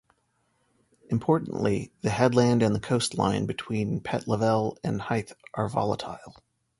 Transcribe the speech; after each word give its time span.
Importantly, 1.11 1.91
the 2.01 2.09
headland 2.09 2.63
and 2.63 2.73
the 2.73 2.79
coastline 2.79 3.45
between 3.45 3.99
Pett 3.99 4.27
Level 4.27 4.79
and 4.83 4.99
Hythe 4.99 5.33
are 5.53 5.69
volatile. 5.69 6.37